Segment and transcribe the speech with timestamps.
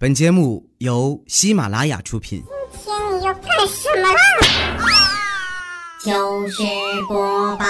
[0.00, 2.44] 本节目由喜马拉雅出品。
[2.70, 4.20] 今天你要干什么啦？
[5.98, 6.62] 糗事
[7.08, 7.64] 播报。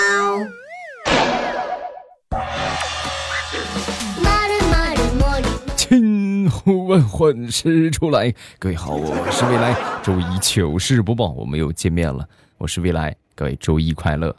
[5.75, 9.74] 千呼万唤始出来，各位好，我是未来。
[10.02, 12.29] 周一糗事播报，我们又见面了。
[12.58, 14.36] 我是未来，各位周一快乐。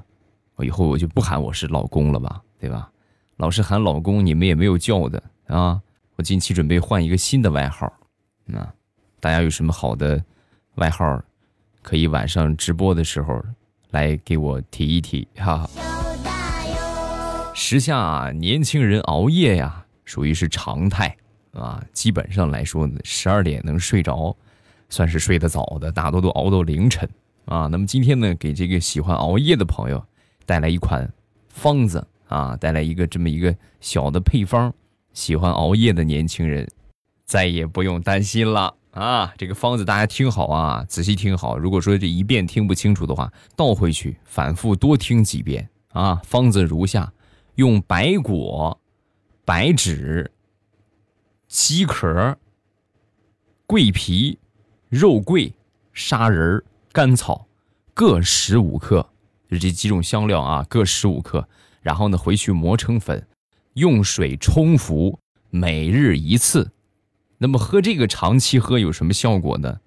[0.58, 2.92] 我以后我就不喊我是老公了吧，对吧？
[3.38, 5.82] 老是喊老公，你们也没有叫的啊。
[6.20, 7.90] 我近期准备换一个新的外号，
[8.44, 8.60] 那
[9.22, 10.22] 大家有什么好的
[10.76, 11.24] 外号，
[11.82, 13.42] 可以晚上直播的时候
[13.92, 15.66] 来给我提一提哈。
[17.56, 21.16] 时下年轻人熬夜呀，属于是常态。
[21.54, 24.36] 啊，基本上来说呢，十二点能睡着，
[24.90, 27.10] 算是睡得早的，大多都熬到凌晨
[27.46, 27.68] 啊。
[27.68, 30.06] 那么今天呢，给这个喜欢熬夜的朋友
[30.46, 31.10] 带来一款
[31.48, 34.74] 方子啊，带来一个这么一个小的配方，
[35.14, 36.70] 喜欢熬夜的年轻人
[37.26, 39.34] 再也不用担心了啊。
[39.38, 41.58] 这个方子大家听好啊，仔细听好。
[41.58, 46.16] 如果说这一遍听不清楚的话，倒回去反复多听几遍啊。
[46.24, 47.12] 方子如下：
[47.56, 48.80] 用白果、
[49.46, 50.32] 白芷。
[51.48, 52.38] 鸡壳、
[53.66, 54.38] 桂皮、
[54.88, 55.52] 肉桂、
[55.94, 57.48] 砂仁、甘草
[57.96, 59.10] 各十五克，
[59.50, 61.50] 就这几种香料啊，各十五克。
[61.82, 63.28] 然后呢，回去磨成粉，
[63.74, 66.72] 用水冲服，每日一次。
[67.38, 69.80] 那么喝这个长期喝有什么效果呢？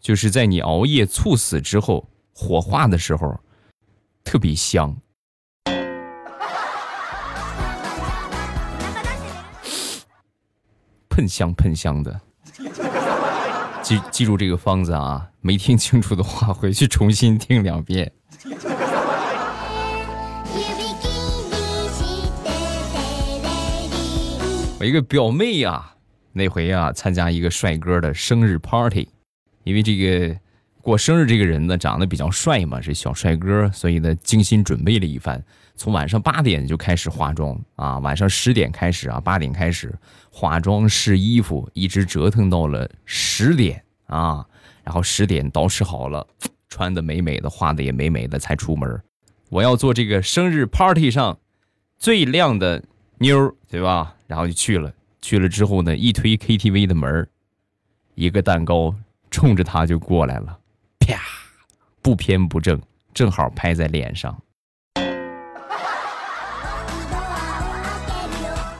[0.00, 3.38] 就是在你熬夜猝死之后，火化的时候
[4.24, 4.96] 特别香。
[11.08, 12.20] 喷香喷香的，
[13.82, 15.28] 记记住这个方子啊！
[15.40, 18.10] 没听清楚的话，回去重新听两遍。
[24.82, 25.94] 我一个表妹呀，
[26.32, 29.08] 那回啊参加一个帅哥的生日 party，
[29.62, 30.36] 因为这个
[30.80, 35.40] 过生日这个人呢长得比较帅嘛，是小帅哥，所以呢精心准备了一番。
[35.76, 39.94] 从晚上八点就开始化妆啊，晚上十点开始啊，八点开始
[40.32, 44.44] 化妆试衣服，一直折腾到了十点啊，
[44.82, 46.26] 然后十点捯饬好了，
[46.68, 49.00] 穿的美美的，化的也美美的，才出门。
[49.48, 51.38] 我要做这个生日 party 上
[51.96, 52.82] 最靓的
[53.18, 54.16] 妞对吧？
[54.32, 57.28] 然后就去了，去了之后呢，一推 KTV 的门
[58.14, 58.94] 一个蛋糕
[59.30, 60.58] 冲着他就过来了，
[61.00, 61.20] 啪，
[62.00, 62.80] 不偏不正，
[63.12, 64.34] 正好拍在脸上。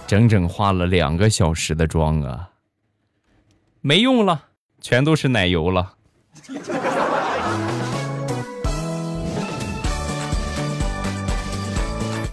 [0.06, 2.48] 整整化了两个小时的妆啊，
[3.82, 4.46] 没用了，
[4.80, 5.96] 全都是奶油了。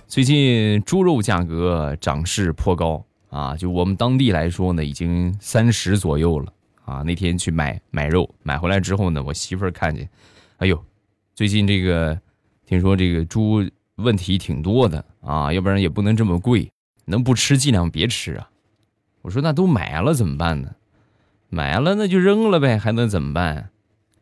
[0.08, 6.54] 最近猪肉价格涨势颇高啊，就我们当地来说呢，已经三十左右了
[6.86, 7.02] 啊。
[7.04, 10.10] 那天去买买肉，买回来之后呢，我媳妇儿看见，
[10.58, 10.84] 哎呦，
[11.36, 12.20] 最近这个
[12.66, 13.64] 听说这个猪
[13.96, 16.70] 问题挺多的啊，要不然也不能这么贵。
[17.06, 18.48] 能不吃尽量别吃啊！
[19.24, 20.76] 我说那都买了怎么办呢？
[21.50, 23.72] 买了那就扔了呗，还能怎么办？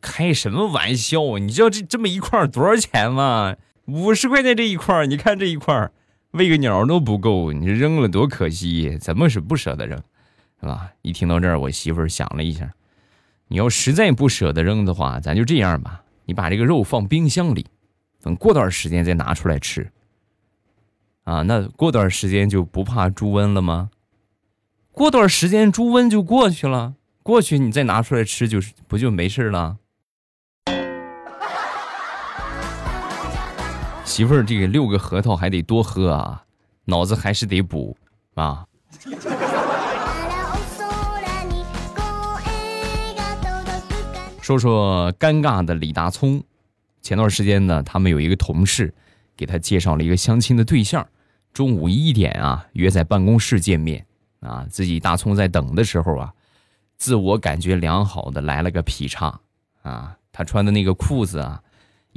[0.00, 1.38] 开什么玩笑啊！
[1.38, 3.56] 你知道这这么一块多少钱吗？
[3.84, 5.90] 五十块钱这一块你看这一块
[6.32, 8.98] 喂个鸟都不够，你扔了多可惜！
[9.00, 9.96] 怎么是不舍得扔，
[10.60, 10.92] 是吧？
[11.02, 12.70] 一听到这儿，我媳妇儿想了一下，
[13.48, 17.66] 你要实在不舍得扔的话，咱就这样吧，你把这个肉放冰箱里，
[18.20, 19.90] 等过段时间再拿出来吃。
[21.24, 23.90] 啊，那过段时间就不怕猪瘟了吗？
[24.92, 29.78] 过段时间猪瘟就过去了，过去你再拿出来吃，就是不就没事了？
[34.08, 36.42] 媳妇儿，这个六个核桃还得多喝啊，
[36.86, 37.94] 脑子还是得补
[38.34, 38.66] 啊。
[44.40, 46.42] 说说尴尬的李大聪，
[47.02, 48.92] 前段时间呢，他们有一个同事
[49.36, 51.06] 给他介绍了一个相亲的对象。
[51.52, 54.04] 中午一点啊，约在办公室见面
[54.40, 54.66] 啊。
[54.70, 56.32] 自己大葱在等的时候啊，
[56.96, 59.38] 自我感觉良好的来了个劈叉
[59.82, 60.16] 啊。
[60.32, 61.62] 他穿的那个裤子啊，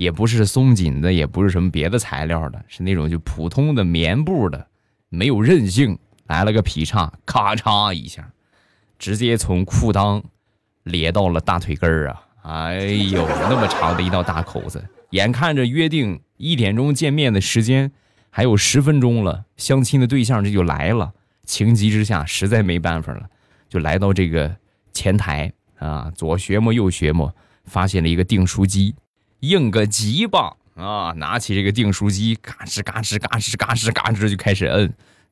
[0.02, 4.66] 也不是松紧的，也不是什么别的材料的，是那种就普通的棉布的，
[5.10, 6.00] 没有韧性。
[6.26, 8.32] 来了个劈叉，咔嚓一下，
[8.98, 10.24] 直接从裤裆
[10.86, 12.24] 咧到了大腿根儿啊！
[12.42, 17.92] 哎呦，那么长的一道大口子，眼看着约定一点钟见面的时间。
[18.32, 21.14] 还有十分钟了，相亲的对象这就来了。
[21.46, 23.30] 情急之下，实在没办法了，
[23.70, 24.56] 就来到这个
[24.94, 28.96] 前台啊，左学摸右学摸，发现了一个订书机，
[29.42, 31.12] 应个急吧啊！
[31.18, 34.84] 拿起这个订书机，嘎吱嘎吱嘎吱嘎吱嘎吱就开始摁，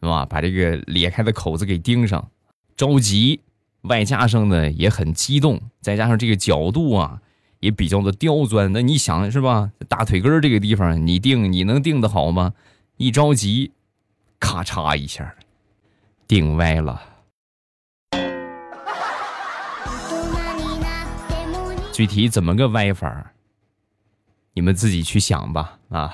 [0.02, 0.26] 是吧？
[0.26, 2.30] 把这个裂开的口子给钉上。
[2.76, 3.40] 着急
[3.82, 7.22] 外加上呢也很激动，再加上这个角度啊
[7.60, 8.74] 也比较的刁钻。
[8.74, 9.72] 那你想是吧？
[9.88, 12.54] 大腿根这个地方你定你能定的好吗？
[12.98, 13.72] 一着急，
[14.40, 15.36] 咔嚓一下，
[16.28, 17.02] 定歪了。
[21.94, 23.32] 具体怎么个歪法？
[24.60, 26.14] 你们自己去想吧啊！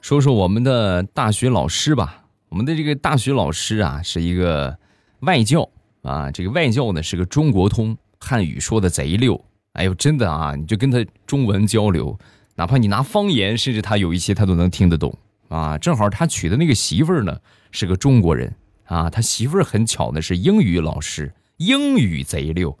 [0.00, 4.74] 说说我们的大学老师吧，我们的这个大学老师啊，是一个
[5.20, 5.68] 外教
[6.00, 9.38] 啊，这个外教呢是个中国通，汉语说的贼溜。
[9.74, 12.18] 哎呦，真的啊，你就跟他中文交流，
[12.54, 15.14] 哪怕你拿方言，甚至他有一些他都能听得懂
[15.48, 15.76] 啊。
[15.76, 17.38] 正好他娶的那个媳妇儿呢
[17.70, 18.50] 是个中国人
[18.84, 22.78] 啊，他媳妇儿很巧的是英语老师，英语贼溜，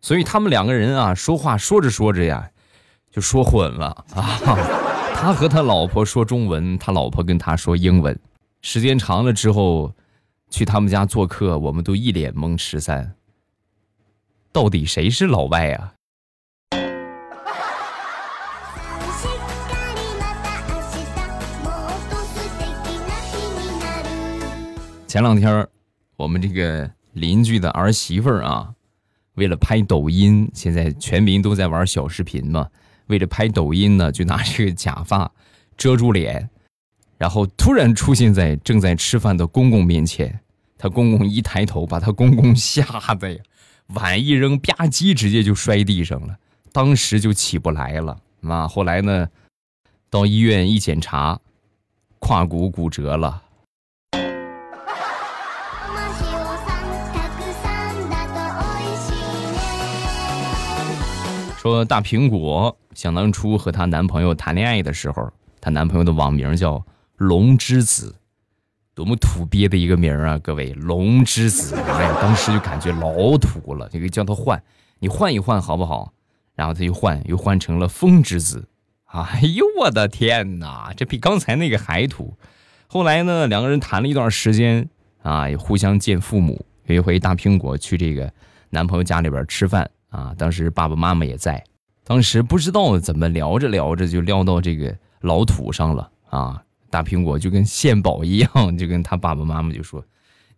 [0.00, 2.50] 所以他们两个人啊说话说着说着呀，
[3.10, 4.38] 就说混了啊。
[5.14, 8.18] 他和他老婆说中文，他老婆跟他说英文。
[8.60, 9.94] 时间长了之后，
[10.50, 13.14] 去他们家做客，我们都一脸懵十三。
[14.52, 15.94] 到底谁是老外啊？
[25.14, 25.64] 前两天，
[26.16, 28.74] 我们这个邻居的儿媳妇儿啊，
[29.34, 32.68] 为了拍抖音，现在全民都在玩小视频嘛。
[33.06, 35.30] 为了拍抖音呢，就拿这个假发
[35.76, 36.50] 遮住脸，
[37.16, 40.40] 然后突然出现在正在吃饭的公公面前。
[40.76, 42.82] 他公公一抬头，把他公公吓
[43.14, 43.40] 得呀，
[43.94, 46.36] 碗一扔，吧唧，直接就摔地上了，
[46.72, 48.18] 当时就起不来了。
[48.42, 49.28] 啊，后来呢，
[50.10, 51.38] 到医院一检查，
[52.18, 53.43] 胯骨骨折了。
[61.64, 65.32] 说大苹果想当初和她男朋友谈恋爱的时候，
[65.62, 66.84] 她男朋友的网名叫
[67.16, 68.14] 龙之子，
[68.94, 70.38] 多么土鳖的一个名啊！
[70.40, 73.88] 各位，龙之子，哎呀，当时就感觉老土了。
[73.88, 74.62] 就给叫他换，
[74.98, 76.12] 你换一换好不好？
[76.54, 78.68] 然后他就换，又换成了风之子。
[79.06, 82.36] 哎呦，我的天哪，这比刚才那个还土。
[82.88, 84.86] 后来呢，两个人谈了一段时间
[85.22, 86.62] 啊，也互相见父母。
[86.84, 88.30] 有一回，大苹果去这个
[88.68, 89.90] 男朋友家里边吃饭。
[90.14, 91.62] 啊，当时爸爸妈妈也在，
[92.04, 96.62] 当时不知道怎么聊着聊着就聊到这个老土上了啊。
[96.88, 100.04] 大苹果就跟献宝一样，就跟他爸爸妈妈就说：“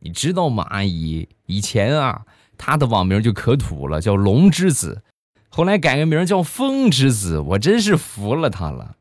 [0.01, 2.21] 你知道吗，阿姨，以前啊，
[2.59, 5.03] 他的网名就可土了，叫龙之子，
[5.49, 8.97] 后来改个名叫风之子，我真是服了他了。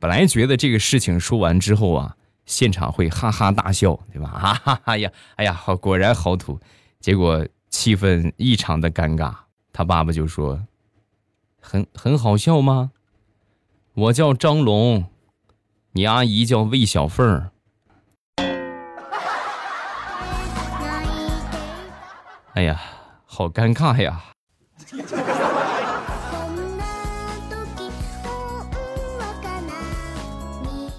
[0.00, 4.26] 本来觉得这个事情说完之后啊，现场会哈哈大笑，对吧？
[4.34, 6.58] 哈哈哈呀，哎呀，好，果然好土。
[6.98, 9.32] 结果气氛异常的尴尬。”
[9.72, 10.66] 他爸爸就说
[11.58, 12.92] ：“很很好笑吗？
[13.94, 15.06] 我叫张龙，
[15.92, 17.50] 你阿姨叫魏小凤。
[22.54, 22.78] 哎呀，
[23.24, 24.22] 好尴尬呀！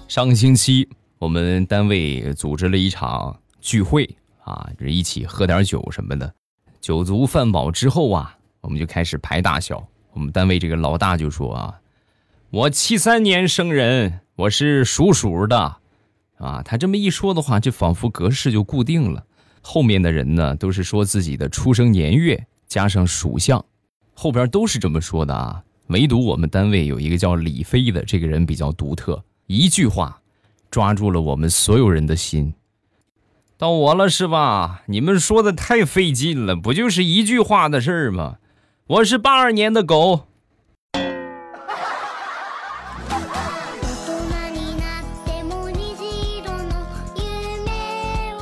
[0.08, 0.88] 上个星期
[1.18, 6.34] 我们单位组织了一场聚会啊，就是一起喝点酒什么的。
[6.80, 9.86] 酒足饭饱之后啊。”我们就开始排大小。
[10.12, 11.78] 我们单位这个老大就说啊
[12.50, 15.76] ：“我七三年生人，我是属鼠的。”
[16.38, 19.24] 啊，他这么一说的话，就仿佛格式就固定了。
[19.62, 23.64] 后面的人呢，都是说自己的出生年月加上属相，
[24.14, 25.62] 后边都是这么说的啊。
[25.88, 30.20] 唯独我们单位有一个叫李飞的这个人比较独特，一句话
[30.70, 32.54] 抓住了我们所有人的心。
[33.56, 34.82] 到我了是吧？
[34.86, 38.38] 你们说的太费劲了，不就是一句话的事儿吗？
[38.86, 40.26] 我是八二年的狗。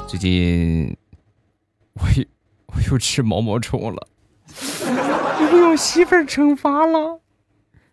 [0.09, 0.97] 最近
[1.93, 2.25] 我又
[2.67, 4.09] 我又吃毛毛虫了，
[5.39, 7.21] 被我媳妇儿惩罚了。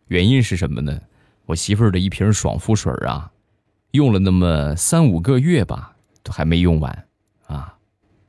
[0.07, 0.99] 原因是什么呢？
[1.45, 3.31] 我媳妇儿的一瓶爽肤水啊，
[3.91, 7.05] 用了那么三五个月吧，都还没用完
[7.45, 7.75] 啊。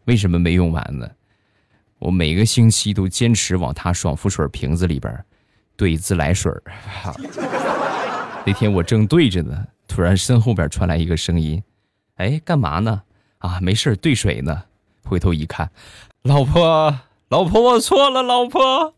[0.04, 1.10] 为什么没用完呢？
[2.00, 5.24] 我每个星期都坚持往他爽肤水瓶子里边
[5.76, 6.50] 兑自来水
[8.44, 11.62] 那天我正兑着呢，突然身后边传来一个声音
[12.16, 13.02] ：“哎，干嘛呢？
[13.38, 14.62] 啊，没事兑水呢。”
[15.04, 15.70] 回头一看，
[16.22, 18.94] 老婆，老婆，我错了，老婆。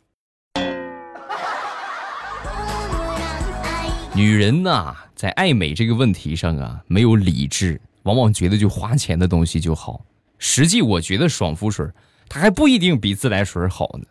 [4.14, 10.04] 女人呐，在爱美这个问题上啊，没有理智，往往觉得就花钱的东西就好。
[10.38, 11.90] 实际我觉得爽肤水。
[12.32, 14.06] 他还不一定比自来水好呢。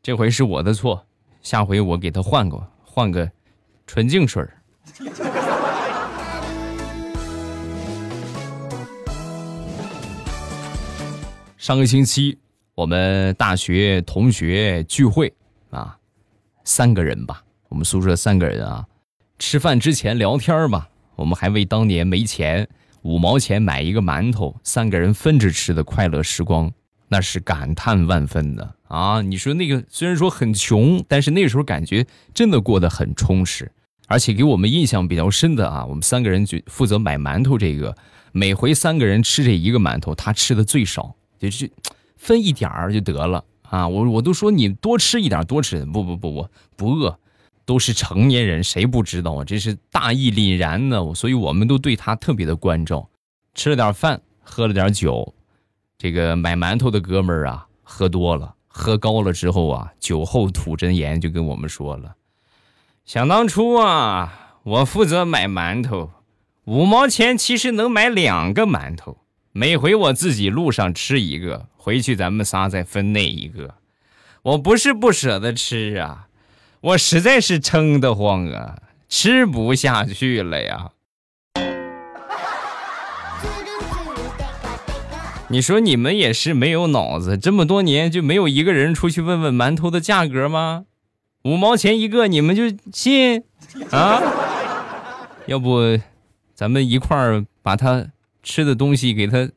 [0.00, 1.04] 这回是我的错
[1.42, 3.28] 下回我给他换个换个
[3.84, 4.46] 纯净水
[11.58, 12.38] 上个星期
[12.76, 15.34] 我们大学同学聚会
[15.70, 15.98] 啊
[16.62, 18.86] 三个人吧我们宿舍三个人啊
[19.40, 20.86] 吃饭之前聊天嘛
[21.16, 22.68] 我们还为当年没钱
[23.02, 26.72] 五毛钱买一个馒头三个人分着吃的快乐时光。
[27.12, 29.20] 那是感叹万分的啊！
[29.20, 33.70] 你说那个虽然说很穷，但是那时候感觉真的过得很充实，
[34.06, 37.96] 而且给我们印象比较深的啊，我们三个人就负责买馒头这个，
[38.30, 41.14] 每回三个人吃这一个馒头，他吃的最少。
[41.40, 41.70] 就是
[42.16, 43.88] 分一点儿就得了啊！
[43.88, 47.18] 我我都说你多吃一点，多吃不不不不不饿，
[47.64, 49.44] 都是成年人，谁不知道啊？
[49.44, 53.08] 这是大义凛然的，所以我们都对他特别的关照。
[53.54, 55.34] 吃了点饭，喝了点酒，
[56.02, 62.14] 这个买馒头的哥们儿啊，喝多了，喝高了之后啊，酒后吐真言，就跟我们说了：
[63.04, 66.10] 想当初啊，我负责买馒头，
[66.64, 69.18] 五毛钱其实能买两个馒头。
[69.52, 73.74] 每回我自己路上吃一个，回去咱们仨再分那一个。
[74.40, 76.28] 我不是不舍得吃啊，
[76.80, 80.92] 我实在是撑得慌啊，吃不下去了呀。
[85.50, 90.84] 你说你们也是没有脑子，这么多年就没有一个人出去问问馒头的价格吗？
[91.44, 93.42] 五毛钱一个，你们就信
[93.90, 94.22] 啊？
[95.46, 95.98] 要不，
[96.54, 98.06] 咱们一块儿把他。
[98.42, 99.50] 吃的东西给他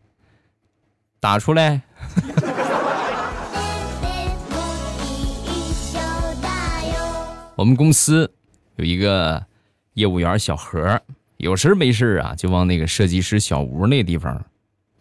[1.21, 1.83] 打出来。
[7.55, 8.29] 我们公司
[8.75, 9.45] 有一个
[9.93, 11.01] 业务员小何，
[11.38, 14.45] 有事没事啊，就往那个设计师小吴那地方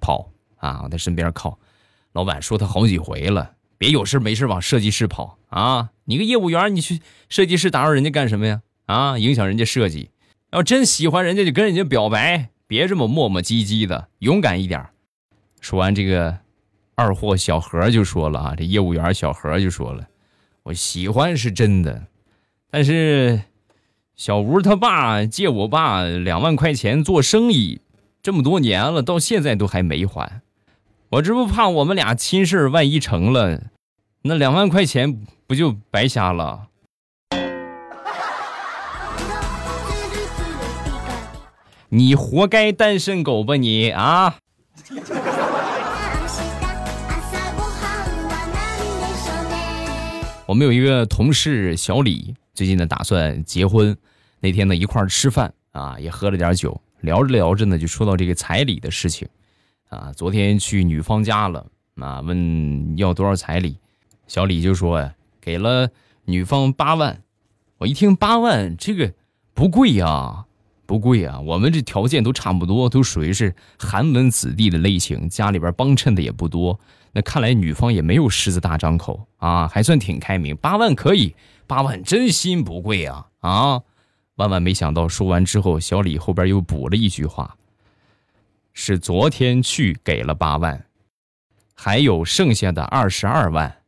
[0.00, 0.30] 跑
[0.62, 1.59] 啊，往他身边靠。
[2.12, 5.90] 老板说他好几回了，别有事没事往设计室跑啊！
[6.04, 8.62] 你个业务员，你去设计室打扰人家干什么呀？
[8.87, 10.11] 啊，影响人家设计。
[10.52, 12.50] 要真喜欢人家，就跟人家表白。
[12.66, 14.87] 别这么磨磨唧唧的，勇敢一点。
[15.61, 16.38] 说完这个，
[16.95, 20.07] 二货小何就说了啊，这业务员小何就说了，
[20.62, 22.07] 我喜欢是真的，
[22.71, 23.42] 但是
[24.16, 27.81] 小吴他爸借我爸两万块钱做生意，
[28.23, 30.40] 这么多年了，到现在都还没还。
[31.12, 33.64] 我这不怕我们俩亲事万一成了，
[34.23, 36.69] 那两万块钱不就白瞎了？
[41.90, 44.37] 你活该单身狗吧你啊！
[50.47, 53.95] 我们有一个同事小李，最近呢打算结婚，
[54.40, 59.28] 那天呢一块儿吃饭啊，也喝了点酒，聊着聊着呢就说到这个彩礼的事情，
[59.92, 63.76] 啊，昨天去女方家了啊，问要多少彩礼，
[64.26, 65.90] 小李就说呀，给了
[66.25, 67.22] 女方八万，
[67.76, 69.12] 我一听八万这个
[69.52, 70.46] 不贵呀。
[70.84, 76.78] 不贵啊，我们这条件都差不多，都属于是寒门子弟的类型，家里边帮衬的也不多。
[77.12, 80.54] 那看来女方也没有狮子大张口啊，还算挺开明。
[80.56, 81.34] 八万可以，
[81.66, 83.80] 八万真心不贵啊啊！
[84.34, 87.56] 万万没想到，说完之后，小李后边又补了一句话：
[88.73, 90.87] 是昨天去给了八万，
[91.75, 93.83] 还有剩下的二十二万，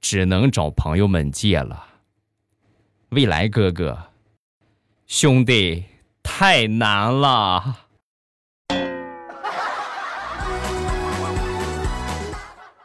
[0.00, 1.86] 只能找朋友们借了。
[3.10, 4.10] 未来哥哥，
[5.06, 5.84] 兄弟。
[6.26, 7.80] 太难了！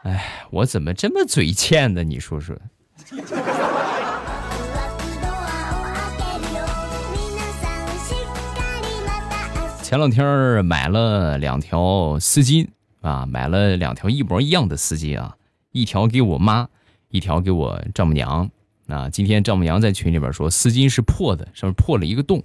[0.04, 2.04] 哎，我怎么这么嘴欠呢？
[2.04, 2.56] 你说说。
[9.90, 12.68] 前两天买了两条丝巾
[13.02, 15.36] 啊，买了两条一模一样的丝巾啊，
[15.72, 16.70] 一条给我妈，
[17.10, 18.52] 一条给我丈母娘。
[18.86, 22.44] 啊，今天丈母娘在群里边说丝巾是破的，上面破了一个洞。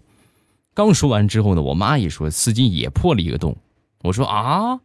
[0.73, 3.55] 刚说完之后呢，我妈也说丝巾也破了一个洞，
[4.05, 4.81] 我说啊，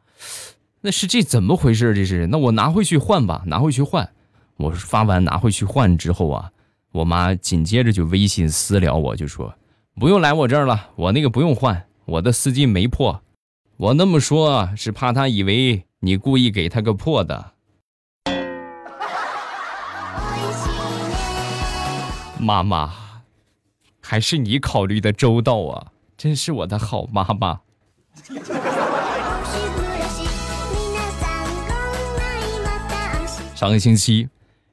[0.82, 1.94] 那是这怎么回事？
[1.94, 4.10] 这是那我拿回去换吧，拿回去换。
[4.58, 6.52] 我发完拿回去换之后啊，
[6.92, 9.56] 我妈紧接着就微信私聊我，就说
[9.98, 13.22] 不用来我这儿了，我那个不用换，我的丝巾没破。
[13.78, 17.54] 我那么说，是怕他以为你故意给他个破的。
[22.40, 22.94] 妈妈。
[24.02, 25.92] 还是你考虑的周到啊！
[26.18, 27.60] 真是我的好妈妈。
[33.54, 34.28] 上个星期，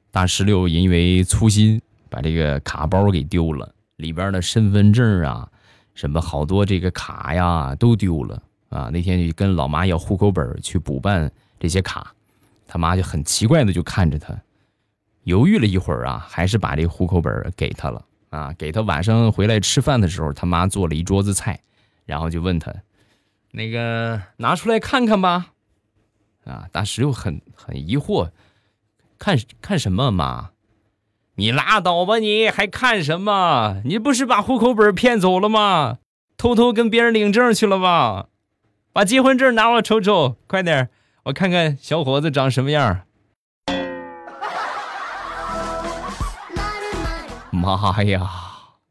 [0.09, 1.79] 大石榴因为粗心
[2.09, 5.47] 把这个卡包给丢了，里边的身份证啊，
[5.97, 8.39] 什么好多这个卡呀都丢了
[8.69, 8.87] 啊！
[8.93, 12.13] 那天就跟老妈要户口本去补办这些卡，
[12.67, 14.39] 他妈就很奇怪的就看着他，
[15.23, 18.05] 犹豫了一会儿啊，还是把这户口本给他了。
[18.29, 21.59] 啊，给他晚上回来吃饭的时候，他妈做了一桌子菜，
[22.05, 22.71] 然后就问他，
[23.51, 25.53] 那个拿出来看看吧。
[26.43, 28.29] 啊，大石榴很很疑惑，
[29.17, 30.51] 看看什么妈？
[31.39, 33.79] 你拉倒吧，你还看什么？
[33.85, 35.99] 你不是把户口本骗走了吗？
[36.35, 38.25] 偷偷跟别人领证去了吧？
[38.91, 40.89] 把结婚证拿我瞅瞅，快点，
[41.25, 43.01] 我看看小伙子长什么样。
[47.53, 48.27] 妈呀，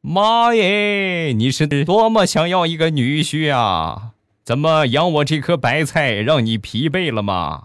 [0.00, 1.32] 妈耶！
[1.32, 4.12] 你是多么想要一个女婿啊？
[4.44, 7.64] 怎么养我这颗白菜让你疲惫了吗？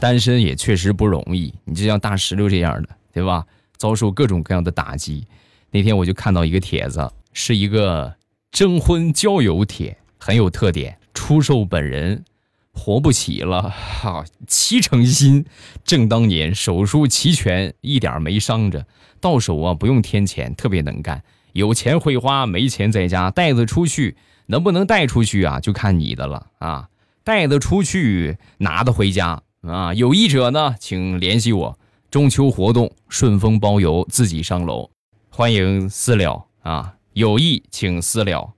[0.00, 3.44] 单身也确实不容易，你就像大石榴这样的，对吧？
[3.76, 5.26] 遭受各种各样的打击。
[5.70, 8.14] 那天我就看到一个帖子，是一个
[8.50, 12.24] 征婚交友帖，很有特点，出售本人。
[12.72, 15.44] 活不起了，哈，七成新，
[15.82, 18.86] 正当年，手术齐全，一点没伤着，
[19.20, 21.20] 到手啊不用添钱，特别能干，
[21.54, 26.88] 有钱会花，没钱在家带得出去，能不能带出去啊，就看你的了啊，
[27.24, 31.78] 带得出去，拿得回家啊，有意者呢，请联系我，
[32.12, 34.88] 中秋活动顺丰包邮，自己上楼，
[35.30, 38.54] 欢迎私聊啊，有意请私聊。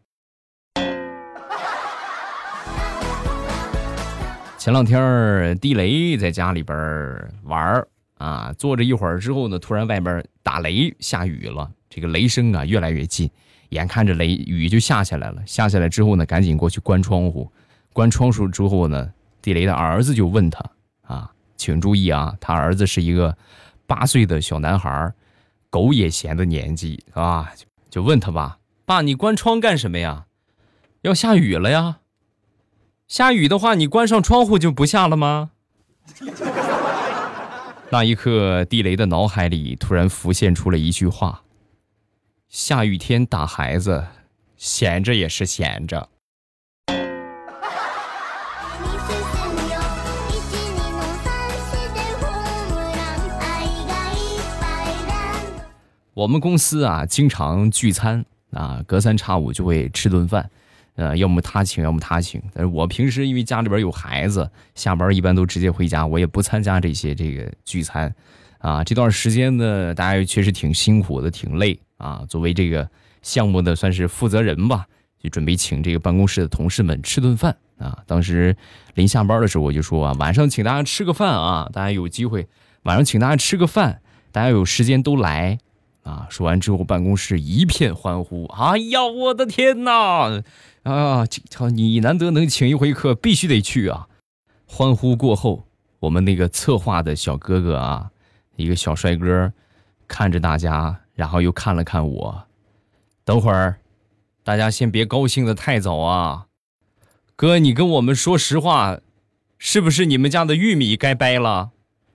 [4.58, 6.76] 前两天地雷在家里边
[7.44, 7.82] 玩
[8.18, 13.30] 啊，坐着一会儿之后呢，突然外边打雷下雨了，这个雷声啊越来越近，
[13.70, 15.42] 眼看着雷雨就下下来了。
[15.46, 17.50] 下下来之后呢，赶紧过去关窗户，
[17.94, 20.62] 关窗户之后呢，地雷的儿子就问他
[21.10, 23.36] 啊，请注意啊，他儿子是一个
[23.86, 25.12] 八岁的小男孩，
[25.68, 27.52] 狗也嫌的年纪啊，
[27.90, 30.26] 就问他爸，爸你关窗干什么呀？
[31.02, 31.98] 要下雨了呀。
[33.08, 35.50] 下雨的话，你关上窗户就不下了吗？
[37.90, 41.42] 那一刻，地雷的脑海里突然浮现出了一句话
[42.48, 44.06] ：“下雨天打孩子，
[44.56, 46.08] 闲着也是闲着。”
[56.20, 60.50] 我们公司啊，经常聚餐啊，隔三差五就会吃顿饭。
[60.96, 62.42] 呃，要么他请，要么他请。
[62.52, 68.14] 但是我平时因为家里边有孩子，下班一般都直接回家，我也不参加这些这个聚餐。
[68.58, 72.22] 啊，这段时间呢，大家确实挺辛苦的，挺累啊。
[72.28, 72.86] 作为这个
[73.22, 74.84] 项目的算是负责人吧，
[75.22, 77.96] 就准备请这个办公室的同事们吃顿饭啊。
[78.06, 78.54] 当时
[78.92, 82.46] 临下班的时候，我就说啊，晚上请大家吃个饭啊，大家有机会
[82.82, 85.58] 晚上请大家吃个饭，大家有时间都来
[86.02, 86.26] 啊。
[86.30, 88.46] 说完之后，办公室一片欢呼。
[88.46, 90.42] 哎呀，我的天哪！
[90.82, 94.08] 啊，这你难得能请一回客，必须得去啊！
[94.66, 95.66] 欢呼过后，
[95.98, 98.10] 我们那个策划的小哥哥啊，
[98.56, 99.52] 一个小帅哥，
[100.08, 102.44] 看着大家，然后又看了看我。
[103.24, 103.80] 等会儿，
[104.42, 106.46] 大家先别高兴的太早啊！
[107.36, 109.00] 哥，你跟我们说实话，
[109.58, 111.72] 是不是你们家的玉米该掰了？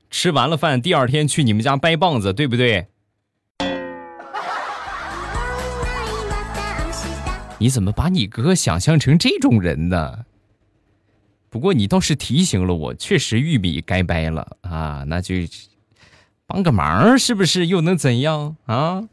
[0.10, 2.88] 吃完了饭，第二天去你们家掰棒子，对不对？
[7.65, 10.19] 你怎么把你哥想象成这种人呢？
[11.49, 15.34] 不过你倒是提醒了我，确实玉米该掰了啊，那就
[16.45, 19.04] 帮个忙，是不是又能怎样啊？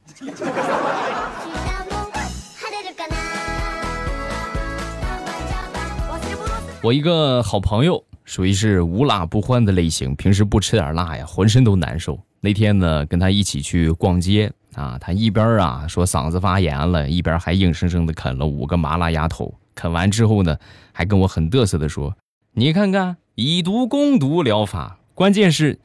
[6.82, 12.20] 我一个好朋友属于是无辣不欢的类型，平时不吃点辣呀，浑身都难受。
[12.42, 14.52] 那天呢，跟他一起去逛街。
[14.74, 19.54] 啊，他一边啊说嗓子发炎了，一边还硬生生的啃了五个麻辣鸭头。
[19.74, 20.56] 啃完之后呢，
[20.92, 22.16] 还跟我很嘚瑟的说
[22.54, 25.78] ：“你看看，以毒攻毒疗法，关键是，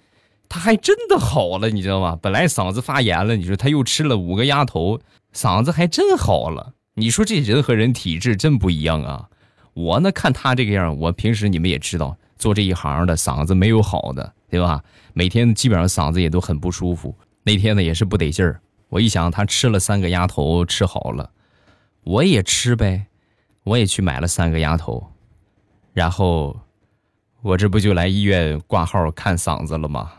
[0.49, 2.17] 他还真的好了，你知道吗？
[2.21, 4.99] 本来嗓子发炎了，你说他又吃了五个鸭头，
[5.33, 6.73] 嗓子还真好了。
[6.95, 9.29] 你说这人和人体质真不一样啊！
[9.73, 14.83] 我呢看他这个样，我平时你们也知道，做这一行的嗓子没有好的，对吧？
[15.13, 17.15] 每天基本上嗓子也都很不舒服。
[17.43, 21.29] 那天呢也是不得劲儿。”我一想，他吃了三个鸭头，吃好了，
[22.03, 23.07] 我也吃呗，
[23.63, 25.05] 我也去买了三个鸭头，
[25.91, 26.57] 然后
[27.41, 30.13] 我这不就来医院挂号看嗓子了吗？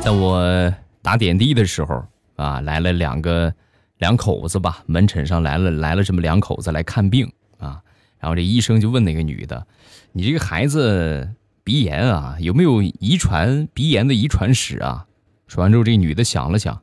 [0.00, 2.04] 在我打点滴的时候
[2.36, 3.52] 啊，来了两个
[3.98, 7.82] 两口子吧，门诊上来了来了这么两口子来看病啊，
[8.20, 9.66] 然后这医生就问那个女的。
[10.12, 11.30] 你这个孩子
[11.64, 15.06] 鼻炎啊，有没有遗传鼻炎的遗传史啊？
[15.46, 16.82] 说完之后，这女的想了想，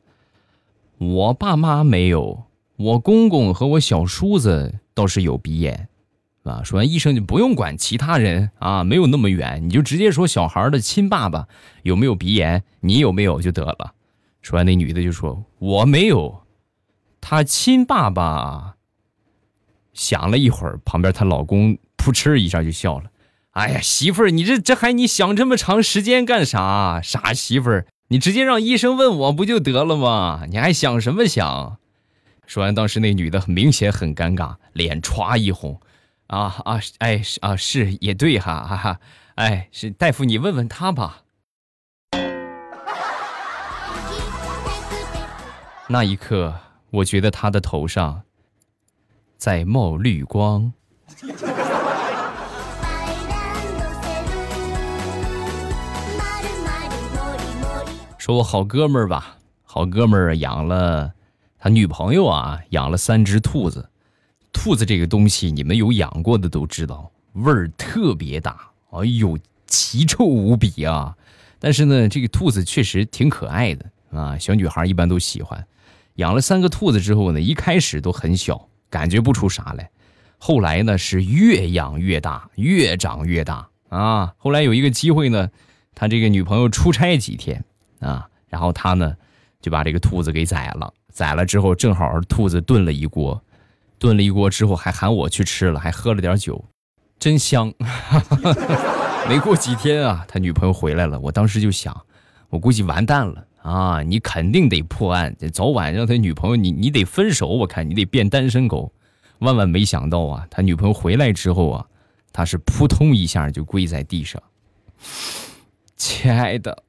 [0.98, 2.44] 我爸妈没有，
[2.76, 5.88] 我公公和我小叔子倒是有鼻炎，
[6.42, 6.62] 啊。
[6.64, 11.46] 说完，医生就不用管其他人啊，没有那么远，你就直接说小孩的亲爸爸
[11.82, 13.94] 有没有鼻炎，你有没有就得了。
[14.42, 16.42] 说完，那女的就说：“我没有。”
[17.20, 18.76] 她亲爸爸
[19.92, 23.10] 想了一会儿，旁边她老公扑哧一下就笑了
[23.52, 27.00] ：“哎呀，媳妇儿，你这这还你想这么长时间干啥？
[27.02, 30.44] 傻媳妇儿，你直接让医生问我不就得了吗？
[30.48, 31.78] 你还想什么想？”
[32.46, 35.80] 说完，当时那女的很明显很尴尬，脸歘一红
[36.28, 39.00] ：“啊啊，哎啊，是也对哈，哈哈，
[39.34, 41.22] 哎，是大夫，你问问他吧。
[45.90, 46.54] ”那一刻，
[46.90, 48.22] 我觉得他的头上
[49.36, 50.72] 在冒绿光。
[58.32, 61.12] 我好哥们儿吧，好哥们儿养了
[61.58, 63.88] 他女朋友啊，养了三只兔子。
[64.52, 71.16] 兔子这个东西，你们有养过的都知道，味儿特别大，哎呦，奇臭无比啊！
[71.58, 75.66] 但是呢，这个兔子确实挺可爱的啊，小女孩一般都喜欢。
[76.16, 79.90] 养了三个兔子之后呢，一开始都很小，感觉不出啥来。
[80.38, 84.34] 后来呢，是越养越大，越长越大啊。
[84.36, 85.50] 后来有一个机会呢，
[85.94, 87.64] 他这个女朋友出差几天
[88.00, 89.14] 啊，然后他呢
[89.60, 90.92] 就把这个兔子给宰了。
[91.12, 93.42] 宰了之后，正好兔子炖了一锅，
[93.98, 96.64] 炖了一锅之后还喊我去吃了，还喝了点酒，
[97.18, 97.72] 真香。
[99.28, 101.94] 没过几天啊，他女朋友回来了，我当时就想，
[102.48, 103.46] 我估计完蛋了。
[103.62, 108.90] 啊，你肯定得破案，早晚让他女朋友你你得分手，我看你得变单身狗。
[109.40, 111.86] 万万没想到啊，他女朋友回来之后啊，
[112.32, 114.42] 他是扑通一下就跪在地上，
[115.96, 116.82] 亲爱的，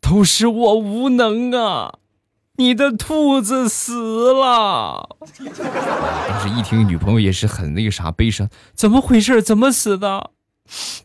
[0.00, 1.98] 都是我无能啊，
[2.56, 5.16] 你的兔子死了。
[6.28, 9.42] 当时一听女朋友也是很那个啥悲伤，怎么回事？
[9.42, 10.30] 怎么死的？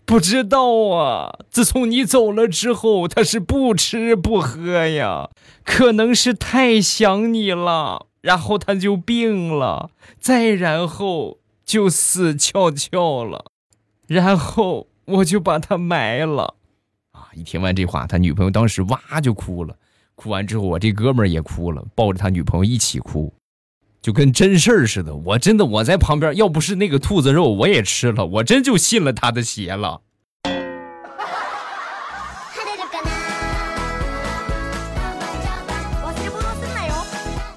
[0.05, 5.29] 不知道啊，自从你走了之后，他是不吃不喝呀，
[5.63, 13.45] 可能是太想你了，然后他就病了，再然后就死翘翘了，
[14.07, 16.53] 然后我就把他埋了。
[17.35, 19.75] 一听完这话，他女朋友当时哇就哭了，
[20.15, 23.33] 哭完之后，我这哥们儿也哭了，抱着他女朋友一起哭。
[24.01, 30.01] 就跟真事儿似的，我真的我在旁边，要不是那个兔子肉，我也吃了，我真就信了他的邪了。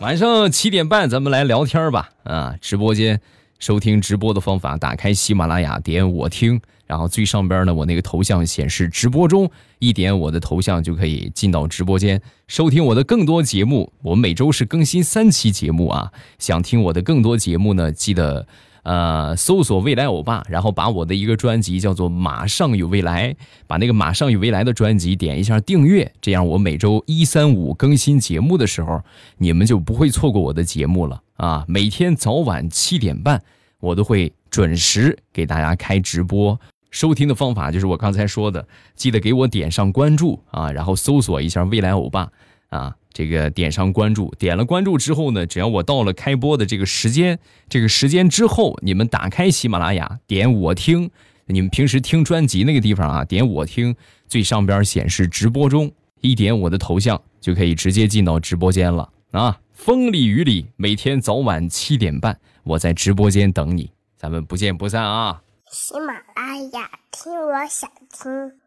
[0.00, 2.08] 晚上七点半，咱们来聊天吧。
[2.24, 3.20] 啊，直播间
[3.58, 6.60] 收听直播的方法，打开喜马拉雅，点我听。
[6.88, 9.48] 然后最上边呢，我那个头像显示直播中，
[9.78, 13.92] 一点我的头像就可以进到直播间收听我的更多节目。
[14.02, 18.46] 我每周是更新三期节目啊，想听我的更多节目呢，记得
[18.84, 23.34] 呃搜索未来欧巴，然后把我的一个专辑叫做《马上有未来》，
[23.66, 29.02] 把那个《马上有未来》的专辑点一下订阅，这样我每周一三五更新节目的时候，
[29.36, 31.66] 你们就不会错过我的节目了啊！
[31.68, 33.42] 每天早晚七点半，
[33.80, 36.58] 我都会准时给大家开直播。
[36.90, 42.30] 收听的方法就是我刚才说的，记得给我点上关注啊，然后搜索一下未来欧巴
[42.70, 51.10] 啊，这个点上关注，点了关注之后呢，只要我到了开播的这个时间，这个时间之后，你们打开喜马拉雅，点我听，
[51.46, 53.94] 你们平时听专辑那个地方啊，点我听，
[54.26, 65.42] 最上边显示直播中，一点我的头像就可以直接进到直播间了啊，风里雨里，每天早晚七点半，我在直播间等你，咱们不见不散啊。
[65.70, 68.60] 喜马拉雅，听我想听。